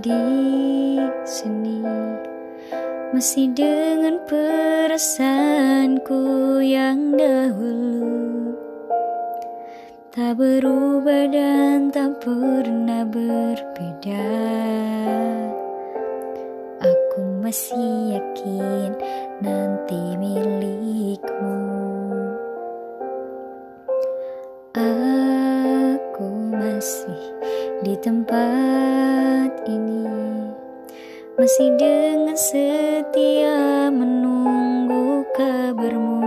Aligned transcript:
di 0.00 0.96
sini. 1.28 1.84
Masih 3.12 3.52
dengan 3.52 4.16
perasaanku 4.24 6.16
yang 6.64 7.20
dahulu. 7.20 8.56
Tak 10.10 10.40
berubah 10.40 11.28
dan 11.28 11.92
tak 11.92 12.16
pernah 12.24 13.04
berbeda. 13.04 14.28
Aku 16.80 17.20
masih 17.44 18.16
yakin 18.16 18.96
nanti 19.44 20.16
milikmu. 20.16 21.60
Aku 24.72 26.26
masih 26.56 27.22
di 27.84 27.94
tempat 28.00 29.29
ini. 29.68 30.06
Masih 31.36 31.72
dengan 31.80 32.36
setia 32.36 33.88
menunggu 33.88 35.24
kabarmu. 35.36 36.20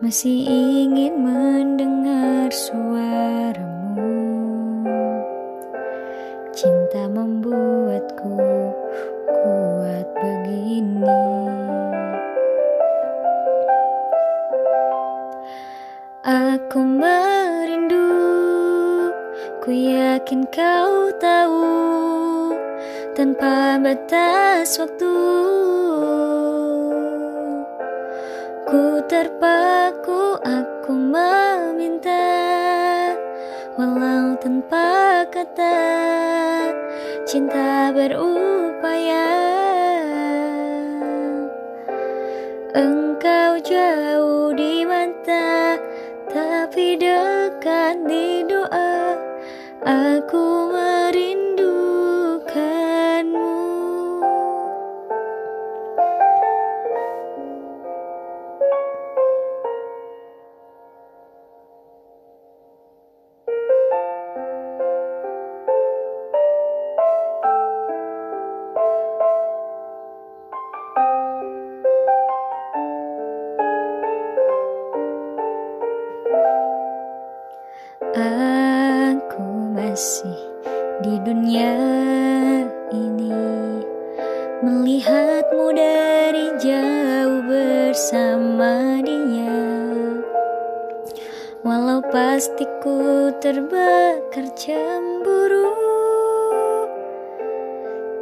Masih 0.00 0.44
ingin 0.48 1.20
mendengar 1.20 2.48
suaramu. 2.52 4.12
Cinta 6.56 7.08
membuatku 7.08 8.36
kuat 9.28 10.06
begini. 10.20 11.20
Aku 16.20 16.84
merindu 16.84 17.99
Ku 19.70 19.78
yakin 19.78 20.50
kau 20.50 21.14
tahu 21.22 21.62
tanpa 23.14 23.78
batas 23.78 24.66
waktu. 24.82 25.14
Ku 28.66 28.98
terpaku 29.06 30.42
aku 30.42 30.90
meminta 30.90 32.26
Walau 33.78 34.34
tanpa 34.42 35.22
kata. 35.30 35.78
Cinta 37.22 37.94
berupaya 37.94 39.30
Engkau 42.74 43.62
jauh 43.62 44.50
di 44.50 44.82
mata 44.82 45.78
Tapi 46.26 46.98
dekat 46.98 48.02
di 48.10 48.29
Aku 49.90 50.49
masih 79.90 80.38
di 81.02 81.18
dunia 81.26 81.74
ini. 82.94 83.34
Melihatmu 84.62 85.66
dari 85.74 86.46
jauh 86.62 87.42
bersama 87.42 89.02
dia. 89.02 89.66
Walau 91.66 92.06
pasti 92.06 92.70
ku 92.78 93.34
terbakar 93.42 94.46
cemburu. 94.54 95.74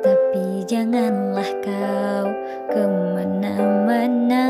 Tapi 0.00 0.64
janganlah 0.64 1.52
kau 1.60 2.28
ke 2.72 2.82
mana-mana 3.12 4.47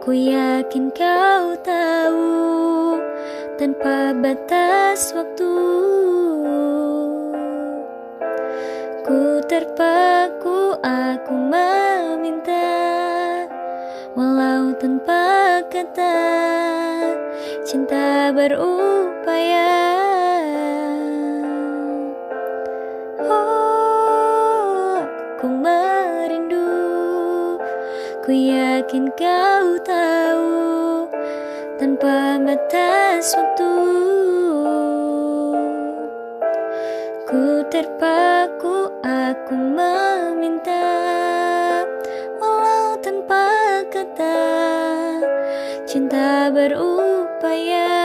Ku 0.00 0.16
yakin 0.16 0.88
kau 0.96 1.52
tahu 1.60 2.32
tanpa 3.60 4.16
batas 4.16 5.12
waktu. 5.12 5.52
Ku 9.04 9.44
terpaku 9.44 10.80
aku 10.80 11.34
meminta 11.36 12.80
Walau 14.16 14.72
tanpa 14.80 15.60
kata. 15.68 16.16
Cinta 17.68 18.32
berupaya 18.32 19.59
Ku 28.20 28.36
yakin 28.36 29.08
kau 29.16 29.80
tahu 29.80 31.08
tanpa 31.80 32.36
batas 32.36 33.32
waktu 33.32 33.72
Ku 37.24 37.64
terpaku 37.72 38.92
aku 39.00 39.56
meminta 39.56 40.84
Walau 42.36 43.00
tanpa 43.00 43.88
kata. 43.88 44.36
Cinta 45.88 46.52
berupaya. 46.52 47.96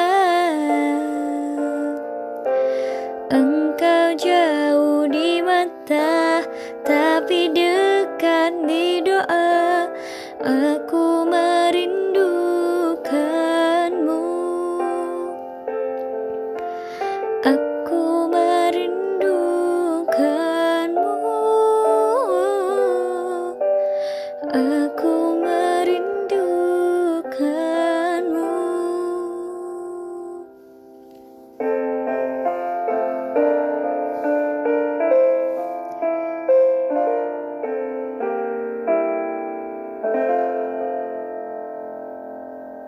Engkau 3.36 4.16
jauh 4.16 5.12
di 5.12 5.44
mata 5.44 6.40
Tapi 6.88 7.52
aku 10.46 11.05